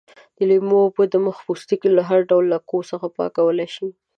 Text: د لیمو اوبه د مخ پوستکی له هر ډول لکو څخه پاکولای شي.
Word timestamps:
د 0.37 0.39
لیمو 0.49 0.77
اوبه 0.85 1.03
د 1.09 1.15
مخ 1.25 1.37
پوستکی 1.45 1.89
له 1.97 2.01
هر 2.09 2.19
ډول 2.29 2.45
لکو 2.53 2.77
څخه 2.91 3.07
پاکولای 3.17 3.67
شي. 3.75 3.87